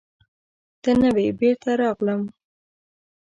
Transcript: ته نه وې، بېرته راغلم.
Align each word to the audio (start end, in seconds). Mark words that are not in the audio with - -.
ته 0.81 0.91
نه 1.01 1.09
وې، 1.15 1.27
بېرته 1.39 1.71
راغلم. 1.81 2.21